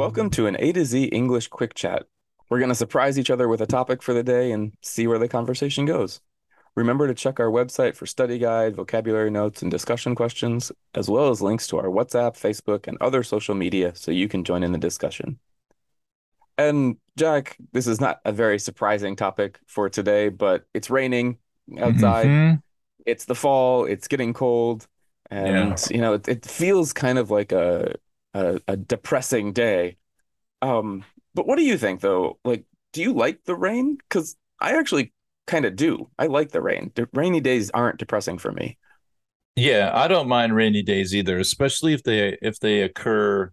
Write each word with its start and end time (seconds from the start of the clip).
Welcome 0.00 0.30
to 0.30 0.46
an 0.46 0.56
A 0.58 0.72
to 0.72 0.86
Z 0.86 1.04
English 1.04 1.48
quick 1.48 1.74
chat. 1.74 2.06
We're 2.48 2.58
going 2.58 2.70
to 2.70 2.74
surprise 2.74 3.18
each 3.18 3.28
other 3.28 3.48
with 3.48 3.60
a 3.60 3.66
topic 3.66 4.02
for 4.02 4.14
the 4.14 4.22
day 4.22 4.50
and 4.50 4.72
see 4.80 5.06
where 5.06 5.18
the 5.18 5.28
conversation 5.28 5.84
goes. 5.84 6.22
Remember 6.74 7.06
to 7.06 7.12
check 7.12 7.38
our 7.38 7.50
website 7.50 7.94
for 7.94 8.06
study 8.06 8.38
guide, 8.38 8.74
vocabulary 8.74 9.30
notes, 9.30 9.60
and 9.60 9.70
discussion 9.70 10.14
questions, 10.14 10.72
as 10.94 11.10
well 11.10 11.28
as 11.28 11.42
links 11.42 11.66
to 11.66 11.76
our 11.76 11.88
WhatsApp, 11.88 12.32
Facebook, 12.32 12.88
and 12.88 12.96
other 12.98 13.22
social 13.22 13.54
media 13.54 13.94
so 13.94 14.10
you 14.10 14.26
can 14.26 14.42
join 14.42 14.62
in 14.64 14.72
the 14.72 14.78
discussion. 14.78 15.38
And 16.56 16.96
Jack, 17.18 17.58
this 17.72 17.86
is 17.86 18.00
not 18.00 18.20
a 18.24 18.32
very 18.32 18.58
surprising 18.58 19.16
topic 19.16 19.60
for 19.66 19.90
today, 19.90 20.30
but 20.30 20.64
it's 20.72 20.88
raining 20.88 21.36
outside. 21.78 22.26
Mhm. 22.26 22.62
It's 23.04 23.26
the 23.26 23.34
fall, 23.34 23.84
it's 23.84 24.08
getting 24.08 24.32
cold, 24.32 24.88
and 25.30 25.78
you 25.90 25.98
know, 25.98 26.14
it, 26.14 26.26
it 26.26 26.46
feels 26.46 26.94
kind 26.94 27.18
of 27.18 27.30
like 27.30 27.52
a, 27.52 27.96
a 28.34 28.60
a 28.68 28.76
depressing 28.76 29.52
day. 29.52 29.98
Um, 30.62 31.04
but 31.34 31.46
what 31.46 31.56
do 31.58 31.64
you 31.64 31.78
think 31.78 32.00
though? 32.00 32.38
Like, 32.44 32.64
do 32.92 33.02
you 33.02 33.12
like 33.14 33.44
the 33.44 33.56
rain? 33.56 33.96
Because 33.96 34.36
I 34.60 34.78
actually 34.78 35.12
kind 35.46 35.64
of 35.66 35.76
do. 35.76 36.10
I 36.18 36.26
like 36.26 36.50
the 36.52 36.62
rain. 36.62 36.92
The 36.94 37.08
rainy 37.14 37.40
days 37.40 37.70
aren't 37.70 37.98
depressing 37.98 38.38
for 38.38 38.52
me. 38.52 38.78
Yeah, 39.56 39.90
I 39.94 40.08
don't 40.08 40.28
mind 40.28 40.54
rainy 40.54 40.82
days 40.82 41.14
either, 41.14 41.38
especially 41.38 41.92
if 41.92 42.02
they 42.02 42.38
if 42.40 42.60
they 42.60 42.82
occur 42.82 43.52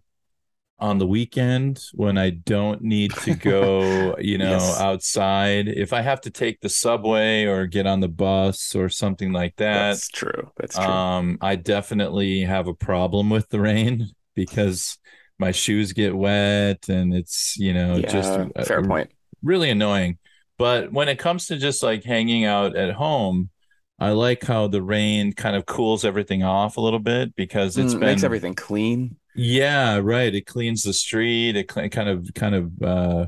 on 0.80 0.98
the 0.98 1.06
weekend 1.06 1.80
when 1.94 2.18
I 2.18 2.30
don't 2.30 2.82
need 2.82 3.18
to 3.18 3.32
go, 3.32 4.16
you 4.20 4.38
know, 4.38 4.72
Yes. 4.72 4.76
outside. 4.76 5.68
If 5.68 5.92
I 5.92 6.02
have 6.02 6.20
to 6.22 6.30
take 6.30 6.60
the 6.60 6.70
subway 6.70 7.44
or 7.46 7.66
get 7.66 7.86
on 7.86 8.00
the 8.00 8.08
bus 8.08 8.74
or 8.76 8.88
something 8.90 9.32
like 9.32 9.56
that, 9.56 10.00
That's 10.00 10.08
true. 10.10 10.52
That's 10.56 10.78
true. 10.78 11.04
um, 11.08 11.38
I 11.42 11.56
definitely 11.56 12.42
have 12.42 12.68
a 12.68 12.74
problem 12.74 13.30
with 13.30 13.48
the 13.50 13.60
rain 13.60 14.10
because 14.46 14.98
my 15.38 15.52
shoes 15.52 15.92
get 15.92 16.16
wet 16.16 16.88
and 16.88 17.14
it's, 17.14 17.56
you 17.58 17.74
know, 17.74 18.02
just 18.02 18.38
yeah, 18.38 18.48
uh, 18.56 18.64
fair 18.64 18.82
point. 18.82 19.10
really 19.42 19.70
annoying. 19.70 20.18
But 20.58 20.92
when 20.92 21.08
it 21.08 21.18
comes 21.18 21.46
to 21.46 21.56
just 21.56 21.82
like 21.82 22.04
hanging 22.04 22.44
out 22.44 22.76
at 22.76 22.94
home, 22.94 23.50
I 23.98 24.10
like 24.10 24.44
how 24.44 24.68
the 24.68 24.82
rain 24.82 25.32
kind 25.32 25.56
of 25.56 25.66
cools 25.66 26.04
everything 26.04 26.42
off 26.42 26.76
a 26.76 26.80
little 26.80 26.98
bit 27.00 27.34
because 27.36 27.78
it's 27.78 27.94
Mm, 27.94 28.00
been 28.00 28.04
makes 28.04 28.24
everything 28.24 28.54
clean. 28.54 29.16
yeah, 29.34 29.98
right. 30.02 30.34
It 30.34 30.46
cleans 30.46 30.82
the 30.82 30.92
street. 30.92 31.56
It 31.56 31.70
cl- 31.70 31.88
kind 31.90 32.08
of 32.08 32.30
kind 32.34 32.54
of 32.54 32.82
uh 32.82 33.26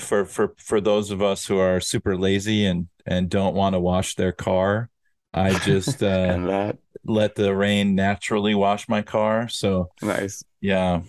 for 0.00 0.24
for 0.26 0.54
for 0.58 0.80
those 0.80 1.10
of 1.10 1.22
us 1.22 1.46
who 1.46 1.58
are 1.58 1.80
super 1.80 2.16
lazy 2.18 2.66
and 2.66 2.88
and 3.06 3.30
don't 3.30 3.54
want 3.54 3.74
to 3.74 3.80
wash 3.80 4.14
their 4.16 4.32
car, 4.32 4.90
I 5.34 5.56
just 5.56 6.02
uh 6.04 6.40
and 6.40 6.48
that 6.48 6.78
let 7.04 7.34
the 7.34 7.54
rain 7.54 7.94
naturally 7.94 8.54
wash 8.54 8.88
my 8.88 9.02
car. 9.02 9.48
So 9.48 9.90
nice. 10.02 10.44
yeah, 10.60 11.00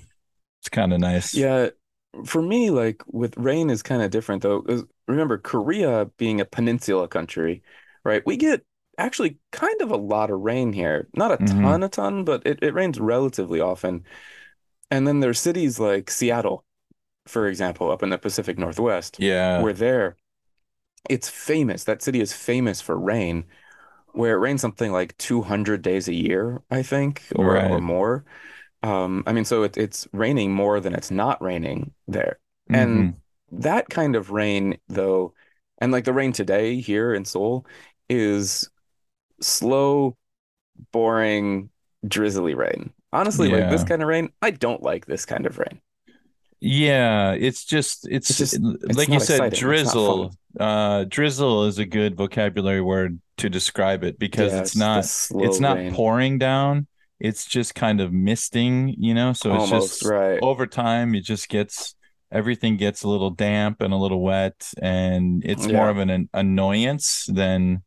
it's 0.62 0.70
kind 0.70 0.94
of 0.94 1.00
nice. 1.00 1.34
Yeah, 1.34 1.70
for 2.26 2.42
me, 2.42 2.70
like 2.70 3.04
with 3.08 3.36
rain 3.38 3.70
is 3.70 3.84
kind 3.84 4.02
of 4.02 4.12
different 4.12 4.44
though. 4.44 4.64
Remember, 5.08 5.38
Korea 5.38 6.10
being 6.18 6.40
a 6.40 6.46
peninsula 6.46 7.08
country, 7.08 7.64
right? 8.06 8.24
We 8.26 8.38
get 8.38 8.64
actually 8.98 9.38
kind 9.52 9.82
of 9.82 9.92
a 9.92 9.98
lot 9.98 10.30
of 10.30 10.40
rain 10.40 10.74
here. 10.74 11.08
Not 11.16 11.32
a 11.32 11.38
Mhm. 11.38 11.62
ton, 11.62 11.84
a 11.84 11.90
ton, 11.90 12.24
but 12.24 12.46
it, 12.46 12.60
it 12.62 12.74
rains 12.74 13.00
relatively 13.00 13.60
often. 13.60 14.04
And 14.90 15.08
then 15.08 15.20
there's 15.22 15.40
cities 15.40 15.80
like 15.80 16.12
Seattle, 16.12 16.64
for 17.26 17.48
example, 17.48 17.92
up 17.92 18.04
in 18.04 18.10
the 18.10 18.18
Pacific 18.18 18.58
Northwest, 18.58 19.18
Yeah. 19.20 19.62
where 19.62 19.74
there 19.74 20.18
it's 21.10 21.30
famous. 21.30 21.84
That 21.86 22.02
city 22.04 22.22
is 22.22 22.32
famous 22.32 22.80
for 22.80 22.96
rain, 22.98 23.46
where 24.14 24.34
it 24.36 24.40
rains 24.40 24.62
something 24.62 24.92
like 24.92 25.18
200 25.18 25.82
days 25.82 26.08
a 26.08 26.14
year, 26.14 26.62
I 26.70 26.84
think, 26.84 27.24
or 27.36 27.58
or 27.58 27.82
more. 27.82 28.26
Um, 28.84 29.24
I 29.28 29.34
mean, 29.34 29.46
so 29.46 29.64
it, 29.64 29.78
it's 29.78 30.08
raining 30.12 30.54
more 30.54 30.80
than 30.80 30.94
it's 30.94 31.12
not 31.12 31.42
raining 31.42 31.94
there. 32.08 32.40
Mhm. 32.70 32.76
And 32.82 33.16
that 33.52 33.90
kind 33.90 34.16
of 34.16 34.32
rain, 34.32 34.78
though, 34.88 35.34
and 35.80 35.92
like 35.92 36.06
the 36.06 36.14
rain 36.14 36.32
today 36.32 36.80
here 36.82 37.14
in 37.14 37.26
Seoul 37.26 37.66
is 38.10 38.70
slow, 39.42 40.18
boring, 40.92 41.70
drizzly 42.08 42.56
rain. 42.56 42.92
Honestly, 43.14 43.50
like 43.50 43.70
this 43.70 43.84
kind 43.84 44.02
of 44.02 44.08
rain, 44.08 44.30
I 44.42 44.52
don't 44.52 44.82
like 44.82 45.06
this 45.06 45.26
kind 45.26 45.46
of 45.46 45.58
rain. 45.60 45.82
Yeah, 46.60 47.32
it's 47.34 47.66
just 47.66 48.08
it's, 48.08 48.30
It's 48.30 48.40
just- 48.40 48.54
it's 48.84 48.98
like 48.98 49.10
you 49.10 49.20
said, 49.20 49.36
exciting. 49.38 49.60
Drizzle. 49.60 50.32
Uh, 50.60 51.06
drizzle 51.08 51.66
is 51.66 51.78
a 51.80 51.86
good 51.86 52.16
vocabulary 52.16 52.82
word 52.82 53.20
to 53.42 53.50
describe 53.50 54.04
it 54.04 54.20
because 54.20 54.54
Yeah, 54.54 54.60
it's 54.62 54.74
the 54.74 54.80
not 54.80 55.06
it's 55.46 55.60
not 55.60 55.78
rain. 55.78 55.94
pouring 55.94 56.38
down. 56.38 56.88
It's 57.20 57.46
just 57.46 57.76
kind 57.76 58.02
of 58.02 58.12
misting, 58.12 58.96
you 58.98 59.14
know. 59.14 59.34
So 59.34 59.54
it's 59.54 59.64
Almost, 59.64 60.00
just 60.02 60.06
right. 60.06 60.40
over 60.42 60.66
time, 60.68 61.16
it 61.16 61.24
just 61.24 61.50
gets 61.50 61.96
everything 62.32 62.78
gets 62.78 63.04
a 63.04 63.10
little 63.10 63.30
damp 63.32 63.82
and 63.82 63.94
a 63.94 63.98
little 63.98 64.22
wet, 64.22 64.56
and 64.82 65.44
it's 65.46 65.68
more 65.68 65.90
of 65.90 65.98
an, 65.98 66.10
an 66.10 66.30
annoyance 66.34 67.26
than 67.28 67.84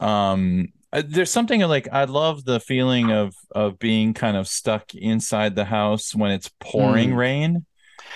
um. 0.00 0.68
uh, 0.92 1.02
There's 1.06 1.30
something 1.30 1.60
like 1.62 1.88
I 1.92 2.04
love 2.04 2.44
the 2.44 2.60
feeling 2.60 3.10
of 3.10 3.34
of 3.54 3.78
being 3.78 4.14
kind 4.14 4.36
of 4.36 4.48
stuck 4.48 4.94
inside 4.94 5.56
the 5.56 5.64
house 5.64 6.14
when 6.14 6.30
it's 6.30 6.50
pouring 6.60 7.10
Mm. 7.10 7.16
rain. 7.16 7.66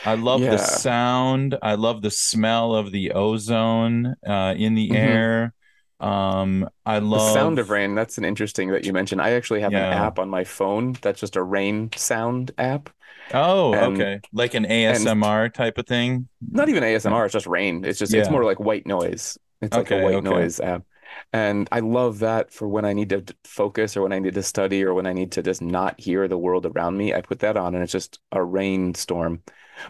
I 0.07 0.15
love 0.15 0.41
Yeah. 0.43 0.51
the 0.51 0.59
sound. 0.59 1.57
I 1.63 1.75
love 1.75 2.03
the 2.03 2.11
smell 2.11 2.75
of 2.75 2.93
the 2.93 3.13
ozone 3.13 4.15
uh, 4.27 4.55
in 4.57 4.75
the 4.75 4.89
Mhm. 4.91 4.97
air. 4.97 5.55
Um, 6.01 6.69
I 6.87 6.99
love 6.99 7.21
The 7.21 7.33
sound 7.35 7.59
of 7.59 7.71
rain, 7.71 7.95
that's 7.95 8.19
an 8.19 8.25
interesting 8.25 8.71
that 8.71 8.85
you 8.85 8.93
mentioned. 8.93 9.21
I 9.21 9.33
actually 9.33 9.61
have 9.61 9.73
an 9.73 9.83
app 9.83 10.19
on 10.19 10.29
my 10.29 10.45
phone 10.45 10.97
that's 11.01 11.21
just 11.21 11.37
a 11.37 11.43
rain 11.43 11.91
sound 11.97 12.53
app. 12.59 12.91
Oh, 13.35 13.75
and- 13.75 13.95
okay, 13.95 14.21
like 14.33 14.55
an 14.55 14.65
ASMR 14.65 15.53
type 15.53 15.79
of 15.79 15.87
thing. 15.87 16.29
Not 16.51 16.69
even 16.69 16.83
ASMR, 16.83 17.25
it's 17.25 17.33
just 17.33 17.47
rain. 17.47 17.85
It's 17.85 17.99
just 17.99 18.15
it's 18.15 18.31
more 18.31 18.45
like 18.45 18.61
white 18.61 18.87
noise. 18.87 19.39
It's 19.61 19.77
like 19.77 19.91
a 19.91 20.03
white 20.03 20.15
okay. 20.17 20.29
noise 20.29 20.61
app. 20.61 20.85
And 21.33 21.69
I 21.73 21.81
love 21.81 22.21
that 22.21 22.53
for 22.53 22.69
when 22.69 22.85
I 22.85 22.93
need 22.93 23.09
to 23.11 23.25
focus 23.45 23.97
or 23.97 24.03
when 24.03 24.13
I 24.13 24.19
need 24.19 24.35
to 24.35 24.43
study 24.43 24.85
or 24.85 24.95
when 24.95 25.07
I 25.07 25.13
need 25.13 25.33
to 25.33 25.43
just 25.43 25.63
not 25.63 25.99
hear 26.01 26.29
the 26.29 26.39
world 26.39 26.67
around 26.67 26.97
me. 26.97 27.15
I 27.15 27.21
put 27.23 27.41
that 27.41 27.57
on 27.57 27.75
and 27.75 27.83
it's 27.83 27.93
just 27.93 28.21
a 28.33 28.43
rainstorm. 28.43 29.43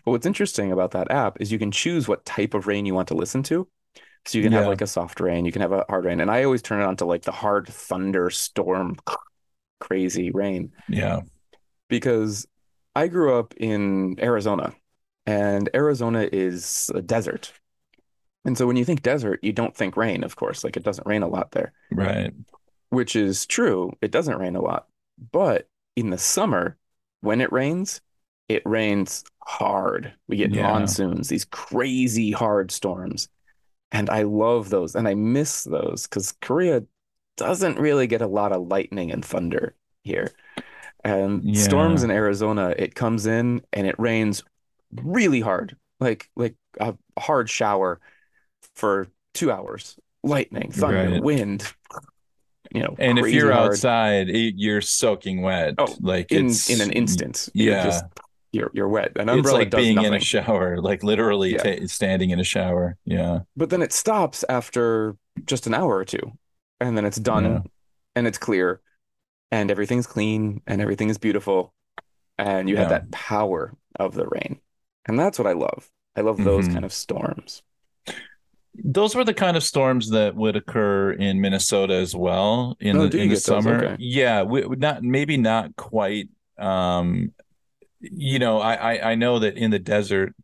But 0.05 0.12
what's 0.12 0.26
interesting 0.26 0.72
about 0.72 0.93
that 0.93 1.10
app 1.10 1.40
is 1.40 1.52
you 1.52 1.58
can 1.58 1.70
choose 1.70 2.08
what 2.08 2.25
type 2.25 2.55
of 2.55 2.66
rain 2.66 2.87
you 2.87 2.94
want 2.94 3.08
to 3.08 3.14
listen 3.14 3.43
to. 3.44 3.69
So 4.28 4.36
you 4.36 4.44
can 4.44 4.52
have 4.52 4.66
like 4.66 4.82
a 4.82 4.86
soft 4.86 5.20
rain, 5.20 5.46
you 5.46 5.52
can 5.52 5.62
have 5.62 5.72
a 5.72 5.86
hard 5.88 6.04
rain, 6.04 6.20
and 6.20 6.30
I 6.30 6.44
always 6.44 6.60
turn 6.60 6.82
it 6.82 6.84
on 6.84 6.96
to 6.96 7.06
like 7.06 7.22
the 7.22 7.32
hard 7.32 7.66
thunderstorm, 7.66 8.96
crazy 9.80 10.30
rain 10.30 10.72
Yeah. 10.88 11.20
because 11.88 12.46
I 12.94 13.08
grew 13.08 13.38
up 13.38 13.54
in 13.56 14.16
Arizona, 14.20 14.75
and 15.25 15.70
Arizona 15.75 16.28
is 16.30 16.90
a 16.94 17.00
desert. 17.00 17.52
And 18.44 18.56
so 18.58 18.66
when 18.66 18.76
you 18.76 18.84
think 18.84 19.02
desert, 19.02 19.40
you 19.42 19.52
don't 19.52 19.75
think 19.75 19.96
rain, 19.96 20.25
of 20.25 20.36
course. 20.36 20.62
Like 20.62 20.76
it 20.76 20.82
doesn't 20.84 21.06
rain 21.06 21.22
a 21.22 21.28
lot 21.28 21.52
there, 21.52 21.72
Right. 21.90 22.32
which 22.90 23.16
is 23.16 23.46
true. 23.46 23.92
It 24.02 24.10
doesn't 24.10 24.38
rain 24.38 24.56
a 24.56 24.60
lot. 24.62 24.88
But 25.32 25.69
in 25.96 26.10
the 26.10 26.19
summer, 26.19 26.76
when 27.20 27.40
it 27.40 27.50
rains, 27.52 28.00
it 28.48 28.62
rains 28.66 29.24
hard. 29.42 30.12
We 30.28 30.36
get 30.36 30.54
Yeah. 30.54 30.62
monsoons, 30.62 31.28
these 31.28 31.44
crazy 31.46 32.31
hard 32.31 32.70
storms. 32.70 33.28
And 33.90 34.11
I 34.11 34.23
love 34.23 34.70
those 34.70 34.94
and 34.94 35.08
I 35.08 35.14
miss 35.14 35.64
those 35.64 36.06
because 36.06 36.32
Korea 36.43 36.82
doesn't 37.37 37.79
really 37.79 38.06
get 38.06 38.20
a 38.20 38.26
lot 38.26 38.52
of 38.52 38.69
lightning 38.69 39.11
and 39.11 39.25
thunder 39.25 39.75
here. 40.02 40.31
And 41.05 41.43
Yeah. 41.44 41.62
storms 41.62 42.02
in 42.02 42.11
Arizona, 42.11 42.75
it 42.76 42.94
comes 42.94 43.26
in 43.26 43.62
and 43.73 43.87
it 43.87 43.99
rains 43.99 44.43
really 44.93 45.40
hard, 45.40 45.76
like 46.00 46.29
like 46.37 46.55
a 46.81 46.94
hard 47.19 47.49
shower 47.49 48.00
for 48.75 49.08
two 49.35 49.50
hours. 49.50 49.96
Lightning, 50.25 50.70
thunder, 50.73 51.11
Right. 51.12 51.23
wind, 51.23 51.73
you 52.73 52.82
know, 52.82 52.96
And 52.99 53.19
if 53.19 53.32
you're 53.32 53.52
hard 53.52 53.73
outside, 53.73 54.29
you're 54.29 54.81
soaking 54.81 55.43
wet. 55.43 55.75
Oh, 55.79 55.96
like 56.00 56.32
in 56.32 56.46
it's 56.46 56.69
in 56.70 56.81
an 56.81 56.93
instant. 56.93 57.49
Yeah. 57.55 57.84
just 57.84 58.05
you're 58.52 58.70
you're 58.72 58.88
wet. 58.88 59.12
An 59.16 59.28
it's 59.28 59.36
umbrella 59.36 59.58
like 59.58 59.70
does 59.70 59.80
being 59.84 60.02
in 60.02 60.14
a 60.14 60.20
shower, 60.20 60.80
like 60.80 61.02
literally 61.02 61.52
Yeah. 61.52 61.76
ta- 61.76 61.86
standing 61.86 62.30
in 62.30 62.40
a 62.40 62.44
shower. 62.44 62.96
Yeah. 63.04 63.40
But 63.56 63.70
then 63.70 63.82
it 63.82 63.92
stops 63.92 64.44
after 64.48 65.16
just 65.44 65.66
an 65.66 65.74
hour 65.74 65.96
or 65.96 66.04
two, 66.04 66.32
and 66.80 66.96
then 66.96 67.04
it's 67.04 67.18
done, 67.18 67.44
Yeah. 67.44 67.60
and 68.16 68.26
it's 68.26 68.38
clear, 68.38 68.80
and 69.50 69.70
everything's 69.70 70.06
clean, 70.06 70.62
and 70.66 70.80
everything 70.80 71.08
is 71.10 71.18
beautiful, 71.18 71.74
and 72.38 72.68
you 72.68 72.76
have 72.76 72.88
that 72.90 73.10
power 73.10 73.74
of 73.98 74.14
the 74.14 74.26
rain, 74.26 74.60
and 75.06 75.18
that's 75.18 75.38
what 75.38 75.46
I 75.46 75.52
love. 75.52 75.90
I 76.16 76.22
love 76.22 76.38
those 76.42 76.68
Mhm. 76.68 76.72
kind 76.72 76.84
of 76.84 76.92
storms. 76.92 77.62
Those 78.74 79.14
were 79.14 79.24
the 79.24 79.34
kind 79.34 79.56
of 79.56 79.62
storms 79.64 80.10
that 80.10 80.36
would 80.36 80.54
occur 80.54 81.12
in 81.12 81.40
Minnesota 81.40 81.94
as 81.94 82.14
well 82.14 82.76
in 82.80 82.96
Oh, 82.96 83.08
the 83.08 83.18
in 83.18 83.28
the 83.28 83.36
summer. 83.36 83.84
Okay. 83.84 83.96
Yeah, 83.98 84.42
we, 84.42 84.62
not 84.62 85.02
maybe 85.02 85.36
not 85.36 85.74
quite. 85.76 86.28
Um, 86.58 87.32
you 88.00 88.38
know, 88.38 88.60
I, 88.60 88.74
I 88.94 89.10
I 89.12 89.14
know 89.14 89.38
that 89.40 89.56
in 89.56 89.70
the 89.70 89.78
desert 89.78 90.34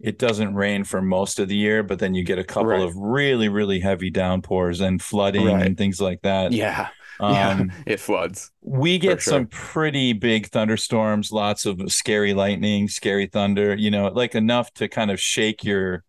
it 0.00 0.18
doesn't 0.18 0.54
rain 0.54 0.84
for 0.84 1.00
most 1.00 1.38
of 1.38 1.48
the 1.48 1.56
year, 1.56 1.82
but 1.82 1.98
then 1.98 2.14
you 2.14 2.24
get 2.24 2.38
a 2.38 2.44
couple 2.44 2.66
Right. 2.66 2.82
of 2.82 2.94
really 2.96 3.48
really 3.48 3.80
heavy 3.80 4.10
downpours 4.10 4.80
and 4.80 5.00
flooding 5.00 5.46
Right. 5.46 5.66
and 5.66 5.78
things 5.78 6.00
like 6.00 6.22
that. 6.22 6.52
Yeah, 6.52 6.88
yeah, 7.20 7.50
Um, 7.50 7.72
it 7.86 8.00
floods. 8.00 8.50
we 8.60 8.98
get 8.98 9.22
sure. 9.22 9.32
some 9.32 9.46
pretty 9.46 10.12
big 10.12 10.48
thunderstorms, 10.48 11.30
lots 11.32 11.64
of 11.66 11.80
scary 11.92 12.34
lightning, 12.34 12.88
scary 12.88 13.26
thunder, 13.26 13.74
you 13.76 13.90
know, 13.90 14.08
like 14.08 14.34
enough 14.34 14.72
to 14.74 14.88
kind 14.88 15.10
of 15.10 15.20
shake 15.20 15.64
your 15.64 16.02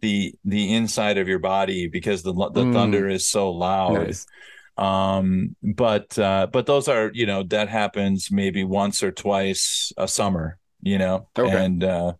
the 0.00 0.34
the 0.44 0.74
inside 0.74 1.16
of 1.18 1.28
your 1.28 1.38
body 1.38 1.88
because 1.88 2.22
the 2.22 2.32
the 2.32 2.64
Mm. 2.64 2.72
thunder 2.74 3.08
is 3.08 3.26
so 3.28 3.50
loud. 3.52 3.94
Nice. 3.94 4.26
Um 4.76 5.54
but 5.62 6.18
uh 6.18 6.46
but 6.52 6.66
those 6.66 6.88
are, 6.88 7.10
you 7.12 7.26
know, 7.26 7.42
that 7.44 7.68
happens 7.68 8.30
maybe 8.30 8.64
once 8.64 9.02
or 9.02 9.12
twice 9.12 9.92
a 9.96 10.08
summer, 10.08 10.58
you 10.82 10.98
know. 10.98 11.28
Okay. 11.38 11.64
And 11.64 11.84
uh 11.84 12.12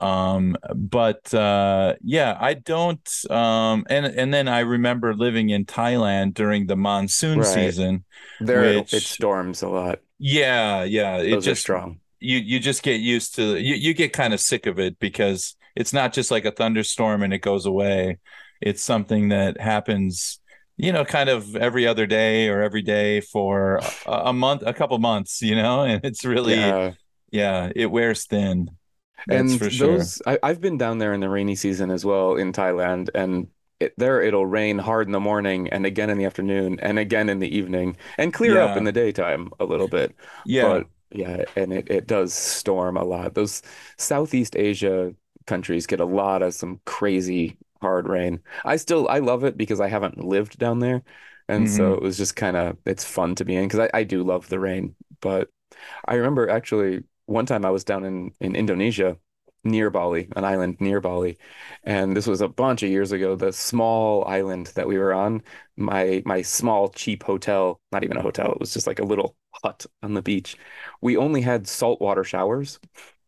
um 0.00 0.56
but 0.76 1.34
uh 1.34 1.96
yeah 2.04 2.36
i 2.40 2.54
don't 2.54 3.10
um 3.30 3.84
and 3.90 4.06
and 4.06 4.32
then 4.32 4.46
i 4.46 4.60
remember 4.60 5.12
living 5.12 5.50
in 5.50 5.64
thailand 5.64 6.34
during 6.34 6.68
the 6.68 6.76
monsoon 6.76 7.40
Right. 7.40 7.46
season 7.48 8.04
There, 8.38 8.78
Which- 8.78 8.94
it 8.94 9.02
storms 9.02 9.62
a 9.62 9.68
lot. 9.68 9.98
yeah, 10.20 10.84
yeah. 10.84 11.16
It 11.16 11.30
Those 11.32 11.46
are 11.48 11.50
just 11.50 11.62
strong. 11.62 11.98
you 12.20 12.38
you 12.38 12.60
just 12.60 12.84
get 12.84 13.00
used 13.00 13.34
to 13.36 13.58
you 13.58 13.74
you 13.74 13.92
get 13.92 14.12
kind 14.12 14.32
of 14.32 14.38
sick 14.38 14.66
of 14.66 14.78
it 14.78 15.00
because 15.00 15.56
it's 15.74 15.92
not 15.92 16.12
just 16.12 16.30
like 16.30 16.44
a 16.44 16.52
thunderstorm 16.52 17.24
and 17.24 17.34
it 17.34 17.38
goes 17.42 17.66
away. 17.66 18.18
It's 18.60 18.84
something 18.84 19.30
that 19.30 19.60
happens, 19.60 20.38
you 20.78 20.92
know, 20.92 21.04
kind 21.04 21.28
of 21.30 21.56
every 21.56 21.86
other 21.86 22.06
day 22.06 22.48
or 22.48 22.62
every 22.62 22.82
day 22.82 23.20
for 23.20 23.78
a, 24.06 24.12
a 24.26 24.32
month, 24.34 24.62
a 24.66 24.74
couple 24.74 24.98
months, 24.98 25.42
you 25.42 25.56
know, 25.56 25.82
and 25.84 26.04
it's 26.04 26.24
really 26.24 26.76
yeah, 26.76 26.94
Yeah. 27.30 27.72
it 27.76 27.86
wears 27.86 28.26
thin. 28.26 28.70
That's 29.26 29.54
and 29.54 29.56
for 29.56 29.70
sure. 29.70 30.06
those 30.06 30.22
I, 30.26 30.38
I've 30.42 30.60
been 30.60 30.78
down 30.78 30.98
there 30.98 31.12
in 31.12 31.20
the 31.20 31.28
rainy 31.28 31.56
season 31.56 31.90
as 31.90 32.04
well 32.04 32.36
in 32.36 32.52
Thailand, 32.52 33.10
and 33.14 33.48
it, 33.80 33.94
there 33.96 34.22
it'll 34.22 34.46
rain 34.46 34.78
hard 34.78 35.06
in 35.08 35.12
the 35.12 35.20
morning 35.20 35.68
and 35.68 35.86
again 35.86 36.10
in 36.10 36.18
the 36.18 36.24
afternoon 36.24 36.80
and 36.80 36.98
again 36.98 37.28
in 37.28 37.38
the 37.38 37.54
evening 37.56 37.96
and 38.18 38.32
clear 38.34 38.60
up 38.60 38.76
in 38.76 38.84
the 38.84 38.92
daytime 38.92 39.50
a 39.60 39.64
little 39.64 39.88
bit. 39.88 40.14
Yeah. 40.44 40.78
But 40.78 40.88
yeah, 41.10 41.44
and 41.56 41.72
it, 41.72 41.90
it 41.90 42.06
does 42.06 42.34
storm 42.34 42.96
a 42.96 43.04
lot. 43.04 43.34
Those 43.34 43.62
Southeast 43.98 44.56
Asia 44.56 45.14
countries 45.46 45.86
get 45.86 46.00
a 46.00 46.04
lot 46.04 46.42
of 46.42 46.54
some 46.54 46.80
crazy 46.84 47.56
hard 47.80 48.08
rain. 48.08 48.40
I 48.64 48.76
still 48.76 49.08
I 49.08 49.18
love 49.20 49.44
it 49.44 49.56
because 49.56 49.80
I 49.80 49.88
haven't 49.88 50.22
lived 50.24 50.58
down 50.58 50.78
there. 50.80 51.02
And 51.48 51.68
so 51.70 51.92
Mhm. 51.92 51.94
it 51.94 52.02
was 52.02 52.16
just 52.18 52.36
kind 52.36 52.56
of 52.56 52.76
it's 52.86 53.04
fun 53.04 53.34
to 53.36 53.44
be 53.44 53.56
in 53.56 53.64
because 53.68 53.80
I, 53.94 53.98
I 54.00 54.04
do 54.04 54.22
love 54.24 54.48
the 54.48 54.58
rain. 54.60 54.94
But 55.20 55.50
I 56.06 56.14
remember 56.14 56.48
actually 56.48 57.04
one 57.26 57.46
time 57.46 57.64
I 57.64 57.70
was 57.70 57.84
down 57.84 58.04
in, 58.04 58.32
in 58.40 58.56
Indonesia 58.56 59.16
near 59.64 59.90
Bali, 59.90 60.28
an 60.36 60.44
island 60.44 60.76
near 60.80 61.00
Bali. 61.00 61.38
And 61.84 62.16
this 62.16 62.26
was 62.26 62.40
a 62.40 62.48
bunch 62.48 62.82
of 62.82 62.90
years 62.90 63.12
ago, 63.12 63.36
the 63.36 63.52
small 63.52 64.24
island 64.26 64.68
that 64.76 64.86
we 64.88 64.98
were 64.98 65.12
on, 65.12 65.42
my 65.76 66.22
my 66.24 66.42
small 66.42 66.88
cheap 66.90 67.22
hotel, 67.22 67.80
not 67.92 68.04
even 68.04 68.16
a 68.16 68.22
hotel, 68.22 68.52
it 68.52 68.60
was 68.60 68.72
just 68.74 68.86
like 68.86 68.98
a 69.00 69.04
little 69.04 69.36
hut 69.62 69.86
on 70.02 70.14
the 70.14 70.22
beach. 70.22 70.56
We 71.00 71.16
only 71.16 71.42
had 71.42 71.66
saltwater 71.68 72.24
showers 72.24 72.78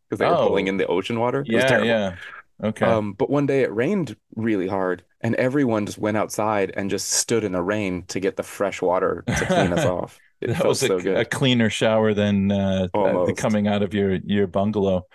because 0.09 0.19
they 0.19 0.27
were 0.27 0.35
Oh. 0.35 0.37
pulling 0.37 0.67
in 0.67 0.77
the 0.77 0.87
ocean 0.87 1.19
water. 1.19 1.47
It 1.51 1.55
was 1.55 1.65
Yeah, 1.65 1.65
terrible. 1.65 1.93
yeah. 1.93 2.17
Okay. 2.63 2.85
Um, 2.85 3.13
but 3.13 3.29
one 3.29 3.45
day 3.47 3.61
it 3.61 3.73
rained 3.73 4.15
really 4.35 4.67
hard, 4.67 5.03
and 5.21 5.35
everyone 5.35 5.85
just 5.85 5.97
went 5.97 6.17
outside 6.17 6.71
and 6.75 6.89
just 6.89 7.09
stood 7.11 7.43
in 7.43 7.51
the 7.53 7.61
rain 7.61 8.03
to 8.07 8.19
get 8.19 8.35
the 8.37 8.43
fresh 8.43 8.81
water 8.81 9.23
to 9.27 9.45
clean 9.45 9.73
us 9.73 9.85
off. 9.85 10.21
It 10.41 10.47
that 10.47 10.57
felt 10.57 10.69
was 10.69 10.83
a, 10.83 10.87
so 10.87 10.99
good. 11.01 11.17
a 11.17 11.25
cleaner 11.25 11.69
shower 11.69 12.13
than 12.13 12.51
uh, 12.51 12.87
uh, 12.93 12.97
Almost. 12.97 13.37
coming 13.37 13.67
out 13.67 13.83
of 13.83 13.93
your 13.93 14.15
your 14.25 14.47
bungalow. 14.47 15.05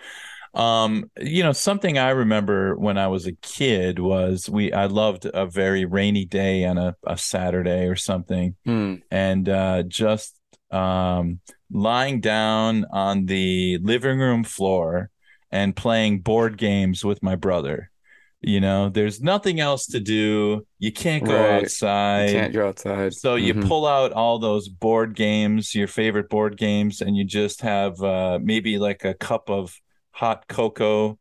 Um, 0.53 1.11
you 1.21 1.43
know, 1.43 1.51
something 1.51 1.97
I 1.97 2.09
remember 2.11 2.75
when 2.77 2.97
I 2.97 3.07
was 3.07 3.27
a 3.27 3.33
kid 3.33 3.99
was 3.99 4.49
we 4.49 4.73
I 4.73 4.85
loved 4.85 5.25
a 5.25 5.45
very 5.45 5.85
rainy 5.85 6.25
day 6.25 6.65
on 6.65 6.77
a, 6.77 6.95
a 7.05 7.17
Saturday 7.17 7.85
or 7.87 7.95
something, 7.95 8.55
Hmm. 8.65 8.95
and 9.11 9.47
uh, 9.47 9.83
just 9.83 10.39
um, 10.71 11.39
lying 11.71 12.21
down 12.21 12.85
on 12.91 13.25
the 13.25 13.77
living 13.79 14.19
room 14.19 14.43
floor 14.43 15.09
and 15.51 15.75
playing 15.75 16.21
board 16.21 16.57
games 16.57 17.03
with 17.05 17.23
my 17.23 17.35
brother. 17.35 17.89
You 18.41 18.59
know, 18.61 18.89
there's 18.89 19.21
nothing 19.21 19.59
else 19.59 19.87
to 19.87 19.99
do. 19.99 20.65
You 20.79 20.91
can't 20.91 21.25
go 21.25 21.33
Right. 21.33 21.61
You 21.61 21.63
outside. 21.65 22.27
can't 22.27 22.53
go 22.53 22.67
outside. 22.67 23.13
So 23.13 23.35
you 23.35 23.53
Mhm. 23.53 23.61
pull 23.67 23.87
out 23.87 24.11
all 24.11 24.39
those 24.39 24.69
board 24.69 25.15
games, 25.15 25.73
your 25.73 25.87
favorite 25.87 26.29
board 26.29 26.57
games, 26.57 27.01
and 27.01 27.15
you 27.15 27.23
just 27.25 27.61
have 27.61 28.01
uh, 28.01 28.39
maybe 28.41 28.77
like 28.79 29.05
a 29.05 29.13
cup 29.13 29.49
of 29.49 29.75
hot 30.11 30.47
cocoa 30.47 31.17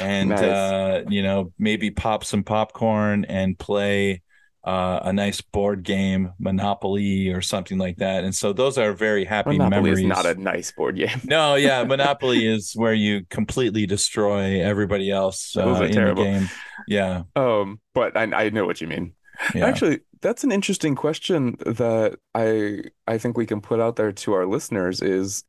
and 0.00 0.30
Nice. 0.30 0.42
uh, 0.42 1.02
you 1.08 1.22
know 1.22 1.52
maybe 1.58 1.90
pop 1.90 2.24
some 2.24 2.44
popcorn 2.44 3.24
and 3.26 3.58
play 3.58 4.22
uh, 4.68 5.00
a 5.04 5.12
nice 5.12 5.40
board 5.40 5.82
game, 5.82 6.32
Monopoly 6.38 7.30
or 7.30 7.40
something 7.42 7.78
like 7.78 7.98
that. 7.98 8.24
And 8.24 8.34
so 8.34 8.52
those 8.52 8.78
are 8.78 8.92
very 8.92 9.24
happy 9.24 9.58
Monopoly 9.58 9.90
memories. 9.90 10.00
is 10.00 10.04
not 10.04 10.26
a 10.26 10.34
nice 10.34 10.72
board 10.72 10.96
game. 10.96 11.22
No, 11.22 11.54
yeah, 11.56 11.84
Monopoly 11.84 12.46
is 12.46 12.72
where 12.74 12.94
you 12.94 13.24
completely 13.30 13.86
destroy 13.86 14.62
everybody 14.62 15.10
else 15.10 15.56
uh, 15.56 15.86
in 15.88 15.92
terrible. 15.92 16.22
the 16.22 16.24
game. 16.24 16.50
Yeah, 16.86 17.24
Um, 17.36 17.80
but 17.94 18.16
I 18.16 18.24
I 18.24 18.50
know 18.50 18.66
what 18.66 18.80
you 18.80 18.86
mean. 18.86 19.14
yeah. 19.54 19.64
Actually, 19.68 20.00
that's 20.20 20.44
an 20.44 20.52
interesting 20.52 20.94
question 20.94 21.56
that 21.66 22.18
I 22.34 22.84
I 23.06 23.18
think 23.18 23.36
we 23.36 23.46
can 23.46 23.60
put 23.60 23.80
out 23.80 23.96
there 23.96 24.12
to 24.12 24.32
our 24.34 24.46
listeners 24.46 25.00
is 25.02 25.44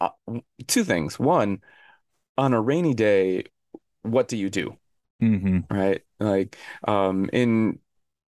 uh, 0.00 0.10
two 0.68 0.84
things. 0.84 1.18
One, 1.18 1.62
on 2.38 2.54
a 2.54 2.60
rainy 2.62 2.94
day, 2.94 3.44
what 4.02 4.28
do 4.28 4.36
you 4.36 4.50
do? 4.50 4.78
hmm 5.20 5.58
Right? 5.70 6.02
Like, 6.20 6.58
um, 6.86 7.30
in 7.32 7.80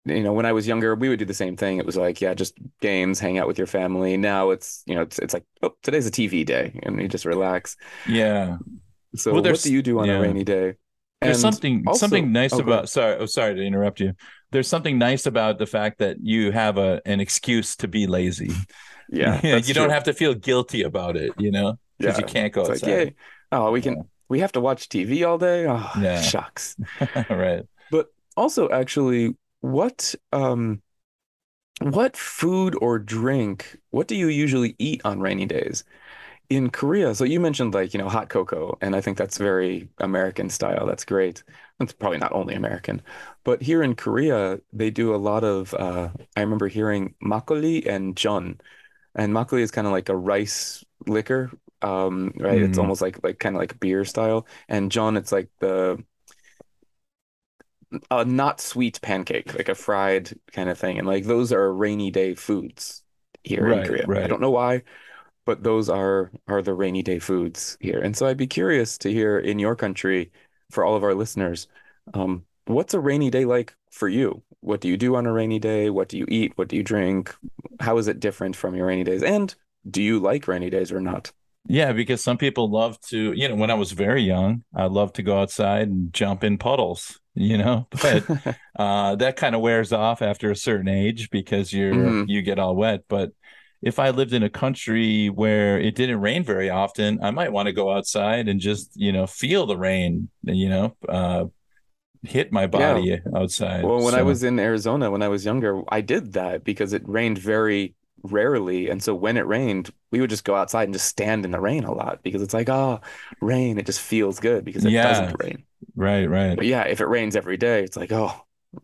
you 0.08 0.24
know, 0.24 0.34
when 0.34 0.46
I 0.46 0.54
was 0.54 0.68
younger, 0.68 0.96
we 0.96 1.10
would 1.10 1.20
do 1.20 1.26
the 1.26 1.34
same 1.34 1.56
thing. 1.58 1.78
It 1.78 1.86
was 1.86 1.98
like, 1.98 2.22
yeah, 2.22 2.34
just 2.34 2.54
games, 2.82 3.20
hang 3.20 3.38
out 3.38 3.48
with 3.48 3.58
your 3.58 3.68
family. 3.68 4.18
Now 4.18 4.52
it's, 4.52 4.84
you 4.86 4.96
know, 4.96 5.02
it's 5.02 5.20
it's 5.20 5.34
like, 5.34 5.46
oh, 5.62 5.74
today's 5.84 6.08
a 6.08 6.12
TV 6.12 6.46
day, 6.46 6.80
and 6.84 7.00
you 7.02 7.08
just 7.08 7.26
relax. 7.26 7.76
Yeah. 8.08 8.58
So, 9.16 9.34
Well, 9.34 9.44
what 9.44 9.62
do 9.62 9.74
you 9.74 9.82
do 9.82 10.00
on 10.00 10.08
yeah. 10.08 10.18
a 10.18 10.22
rainy 10.22 10.44
day? 10.44 10.76
There's 11.22 11.40
something 11.42 11.84
also- 11.88 12.00
something 12.00 12.32
nice 12.32 12.54
oh, 12.54 12.60
about 12.60 12.90
sorry 12.90 13.16
oh 13.20 13.26
sorry 13.26 13.56
to 13.56 13.62
interrupt 13.62 14.00
you. 14.00 14.14
There's 14.52 14.68
something 14.68 14.98
nice 15.00 15.26
about 15.26 15.58
the 15.58 15.66
fact 15.66 15.98
that 16.00 16.18
you 16.22 16.52
have 16.52 16.78
a 16.78 17.02
an 17.06 17.20
excuse 17.20 17.76
to 17.78 17.88
be 17.88 18.06
lazy. 18.08 18.52
Yeah, 19.10 19.40
you 19.44 19.52
that's 19.54 19.72
don't 19.74 19.90
have 19.90 20.04
to 20.06 20.14
feel 20.14 20.34
guilty 20.36 20.84
about 20.84 21.18
it, 21.18 21.34
you 21.38 21.52
know, 21.52 21.80
because 21.98 22.18
Yeah, 22.20 22.26
you 22.26 22.28
can't 22.28 22.54
go 22.54 22.62
It's 22.62 22.70
like, 22.70 22.84
outside. 22.84 22.90
yay. 23.08 23.16
Oh, 23.52 23.72
we 23.72 23.82
can 23.82 24.04
we 24.30 24.40
have 24.42 24.52
to 24.54 24.62
watch 24.62 24.90
TV 24.90 25.26
all 25.28 25.38
day? 25.38 25.66
Oh, 25.68 25.90
Yeah. 26.00 26.22
shucks. 26.22 26.76
right. 27.30 27.64
But 27.90 28.08
also, 28.36 28.70
actually, 28.70 29.36
what 29.74 30.16
um 30.34 30.82
what 31.82 32.18
food 32.18 32.76
or 32.82 32.98
drink, 33.00 33.78
what 33.92 34.08
do 34.08 34.16
you 34.16 34.28
usually 34.30 34.76
eat 34.80 35.02
on 35.06 35.20
rainy 35.20 35.46
days? 35.46 35.84
In 36.50 36.70
Korea, 36.72 37.16
so 37.16 37.26
you 37.26 37.40
mentioned 37.40 37.74
like, 37.74 37.94
you 37.94 38.00
know, 38.00 38.10
hot 38.10 38.30
cocoa, 38.30 38.78
and 38.82 38.96
I 38.96 39.02
think 39.02 39.18
that's 39.18 39.38
very 39.38 39.90
American 40.00 40.50
style. 40.50 40.86
That's 40.88 41.06
great. 41.06 41.44
It's 41.80 41.94
probably 41.94 42.20
not 42.20 42.34
only 42.34 42.56
American, 42.56 43.02
but 43.46 43.62
here 43.62 43.84
in 43.84 43.96
Korea, 43.96 44.60
they 44.74 44.92
do 44.92 45.16
a 45.16 45.18
lot 45.18 45.44
of 45.44 45.74
uh 45.76 46.10
I 46.38 46.42
remember 46.42 46.68
hearing 46.70 47.16
makgeolli 47.24 47.88
and 47.88 48.16
jeon. 48.16 48.60
And 49.16 49.34
makgeolli 49.34 49.62
is 49.62 49.72
kind 49.72 49.88
of 49.88 49.94
like 49.94 50.10
a 50.10 50.16
rice 50.18 50.84
liquor, 51.08 51.52
um, 51.82 52.34
right? 52.38 52.62
It's 52.62 52.78
Mm, 52.78 52.80
almost 52.80 53.02
like 53.02 53.24
like 53.24 53.40
kind 53.40 53.56
of 53.56 53.62
like 53.62 53.80
beer 53.80 54.06
style. 54.06 54.48
And 54.70 54.92
jeon, 54.92 55.18
it's 55.18 55.32
like 55.32 55.50
the 55.60 56.04
a 58.12 58.26
not 58.26 58.60
sweet 58.60 59.00
pancake, 59.02 59.54
like 59.56 59.70
a 59.70 59.76
fried 59.76 60.34
kind 60.52 60.70
of 60.70 60.78
thing. 60.78 60.98
And 60.98 61.08
like 61.08 61.26
those 61.26 61.52
are 61.52 61.74
rainy 61.74 62.12
day 62.12 62.36
foods 62.36 63.04
here 63.44 63.68
in 63.70 63.84
Korea. 63.84 64.06
right. 64.08 64.24
I 64.24 64.28
don't 64.28 64.42
know 64.42 64.52
why, 64.52 64.84
but 65.46 65.64
those 65.64 65.90
are 65.90 66.32
are 66.48 66.62
the 66.62 66.74
rainy 66.74 67.04
day 67.04 67.20
foods 67.20 67.78
here. 67.80 68.00
And 68.00 68.16
so 68.16 68.28
I'd 68.28 68.38
be 68.38 68.48
curious 68.48 68.98
to 69.00 69.12
hear 69.12 69.40
in 69.40 69.60
your 69.60 69.76
country, 69.76 70.32
for 70.70 70.84
all 70.84 70.96
of 70.96 71.04
our 71.04 71.14
listeners, 71.14 71.68
um, 72.14 72.46
what's 72.66 72.94
a 72.94 73.00
rainy 73.00 73.30
day 73.30 73.46
like 73.46 73.76
for 73.92 74.10
you? 74.10 74.44
What 74.60 74.82
do 74.82 74.90
you 74.90 74.98
do 74.98 75.16
on 75.16 75.26
a 75.26 75.32
rainy 75.32 75.60
day? 75.60 75.90
What 75.90 76.10
do 76.10 76.18
you 76.18 76.26
eat? 76.28 76.54
What 76.56 76.68
do 76.68 76.76
you 76.76 76.84
drink? 76.84 77.34
How 77.80 77.98
is 77.98 78.08
it 78.08 78.20
different 78.20 78.56
from 78.56 78.76
your 78.76 78.88
rainy 78.88 79.04
days? 79.04 79.24
And 79.24 79.54
do 79.90 80.02
you 80.02 80.20
like 80.20 80.48
rainy 80.48 80.70
days 80.70 80.92
or 80.92 81.00
not? 81.00 81.32
Yeah, 81.70 81.92
because 81.94 82.24
some 82.24 82.38
people 82.38 82.70
love 82.70 83.00
to, 83.10 83.34
you 83.34 83.48
know, 83.50 83.56
when 83.56 83.70
I 83.72 83.76
was 83.76 83.92
very 83.92 84.22
young, 84.22 84.64
I 84.74 84.86
loved 84.86 85.16
to 85.16 85.24
go 85.24 85.40
outside 85.40 85.90
and 85.90 86.14
jump 86.14 86.44
in 86.44 86.58
puddles, 86.58 87.20
you 87.38 87.58
know, 87.58 87.88
but 88.02 88.28
uh, 88.78 89.16
that 89.18 89.38
kind 89.38 89.56
of 89.56 89.62
wears 89.62 89.94
off 89.94 90.22
after 90.22 90.52
a 90.52 90.56
certain 90.56 90.88
age 90.88 91.30
because 91.30 91.74
you're 91.74 91.92
hmm 91.92 92.26
you 92.26 92.42
get 92.42 92.60
all 92.60 92.76
wet. 92.76 93.04
But 93.10 93.32
if 93.82 94.00
I 94.00 94.10
lived 94.12 94.34
in 94.34 94.44
a 94.44 94.50
country 94.50 95.30
where 95.30 95.80
it 95.80 95.96
didn't 95.96 96.22
rain 96.22 96.44
very 96.44 96.70
often, 96.70 97.20
I 97.24 97.32
might 97.32 97.52
want 97.52 97.68
to 97.68 97.74
go 97.74 97.92
outside 97.92 98.48
and 98.48 98.60
just, 98.60 98.92
you 98.96 99.12
know, 99.12 99.28
feel 99.28 99.66
the 99.68 99.78
rain, 99.78 100.30
you 100.44 100.70
know, 100.70 100.98
uh, 101.10 101.46
hit 102.24 102.52
my 102.54 102.68
Yeah. 102.72 103.06
body 103.06 103.20
outside. 103.36 103.94
Well, 103.94 104.04
when 104.04 104.16
I 104.16 104.24
was 104.24 104.44
in 104.44 104.60
Arizona 104.60 105.12
when 105.12 105.24
I 105.24 105.30
was 105.30 105.46
younger, 105.46 105.84
I 105.90 106.02
did 106.02 106.34
that 106.34 106.66
because 106.66 106.94
it 106.94 107.08
rained 107.10 107.40
very 107.40 107.96
rarely. 108.24 108.90
And 108.90 109.04
so 109.04 109.16
when 109.16 109.38
it 109.38 109.48
rained, 109.48 109.92
we 110.12 110.22
would 110.22 110.32
just 110.32 110.46
go 110.46 110.56
outside 110.56 110.86
and 110.86 110.94
just 110.96 111.08
stand 111.08 111.46
in 111.46 111.52
the 111.52 111.62
rain 111.62 111.86
a 111.86 111.94
lot 111.94 112.24
because 112.24 112.44
it's 112.44 112.56
like, 112.56 112.70
oh, 112.70 113.02
rain, 113.42 113.80
it 113.80 113.88
just 113.88 114.02
feels 114.02 114.42
good 114.42 114.66
because 114.66 114.86
it 114.86 115.00
yeah, 115.00 115.02
doesn't 115.02 115.36
rain. 115.40 115.67
Right, 115.96 116.26
right. 116.30 116.56
But 116.56 116.66
yeah, 116.66 116.84
if 116.84 117.02
it 117.02 117.06
rains 117.08 117.36
every 117.36 117.58
day, 117.58 117.84
it's 117.84 117.98
like, 117.98 118.12
oh, 118.12 118.34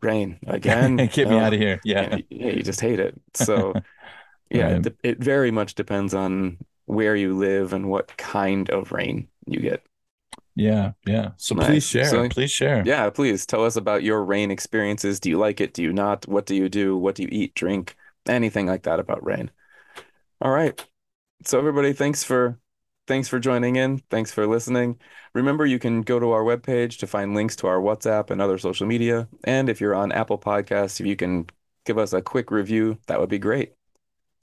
rain 0.02 0.40
again. 0.48 0.98
Get 1.14 1.30
me 1.30 1.38
out 1.40 1.54
Oh, 1.54 1.56
of 1.56 1.60
here. 1.60 1.82
yeah, 1.84 2.18
Yeah, 2.30 2.52
you 2.52 2.64
just 2.64 2.82
hate 2.82 3.00
it. 3.00 3.20
So 3.34 3.74
yeah, 4.50 4.70
it, 4.70 4.74
right. 4.74 4.82
de- 4.82 4.96
it 5.04 5.20
very 5.20 5.52
much 5.52 5.76
depends 5.76 6.14
on 6.14 6.58
where 6.86 7.16
you 7.16 7.38
live 7.38 7.74
and 7.74 7.90
what 7.90 8.16
kind 8.18 8.70
of 8.70 8.92
rain 8.92 9.30
you 9.48 9.60
get. 9.60 9.84
Yeah, 10.56 10.94
yeah. 11.08 11.32
So 11.38 11.56
please 11.56 11.84
share. 11.88 12.06
So 12.06 12.30
Please 12.30 12.52
share. 12.52 12.84
yeah, 12.86 13.10
please 13.10 13.46
tell 13.46 13.66
us 13.66 13.76
about 13.76 14.04
your 14.04 14.24
rain 14.24 14.52
experiences. 14.52 15.20
Do 15.20 15.30
you 15.30 15.38
like 15.40 15.62
it? 15.62 15.74
Do 15.74 15.82
you 15.82 15.94
not? 15.94 16.28
What 16.28 16.46
do 16.46 16.56
you 16.56 16.70
do? 16.70 16.96
What 16.98 17.16
do 17.16 17.24
you 17.24 17.30
eat, 17.32 17.56
drink? 17.56 17.96
Anything 18.28 18.68
like 18.68 18.84
that 18.84 19.00
about 19.00 19.26
rain. 19.26 19.52
All 20.42 20.52
right. 20.52 20.84
So 21.46 21.60
everybody, 21.60 21.94
thanks 21.94 22.24
for 22.24 22.60
thanks 23.08 23.28
for 23.28 23.40
joining 23.40 23.76
in. 23.76 24.00
Thanks 24.10 24.32
for 24.32 24.48
listening. 24.48 25.00
Remember, 25.34 25.66
you 25.66 25.80
can 25.80 26.02
go 26.02 26.20
to 26.20 26.32
our 26.32 26.44
webpage 26.44 26.98
to 27.00 27.08
find 27.08 27.36
links 27.36 27.56
to 27.58 27.68
our 27.68 27.80
WhatsApp 27.80 28.30
and 28.30 28.42
other 28.42 28.58
social 28.58 28.88
media. 28.88 29.28
And 29.44 29.70
if 29.70 29.82
you're 29.82 29.96
on 29.96 30.12
Apple 30.12 30.38
Podcasts, 30.38 31.00
if 31.00 31.06
you 31.06 31.16
can 31.16 31.48
give 31.86 31.98
us 31.98 32.14
a 32.14 32.22
quick 32.22 32.52
review, 32.52 32.98
that 33.08 33.20
would 33.20 33.30
be 33.30 33.40
great. 33.40 33.74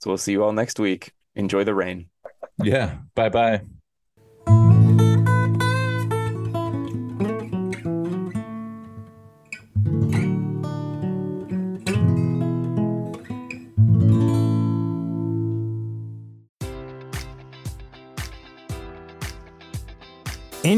So 0.01 0.11
we'll 0.11 0.19
see 0.19 0.33
you 0.33 0.45
all 0.45 0.53
next 0.53 0.79
week. 0.79 1.13
Enjoy 1.35 1.65
the 1.65 1.75
rain. 1.75 2.09
Yeah. 2.63 2.99
Bye 3.15 3.29
bye. 3.29 3.80